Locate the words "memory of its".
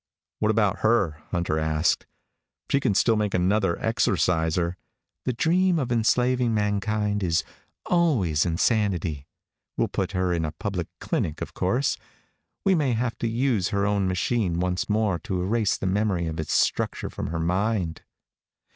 15.85-16.53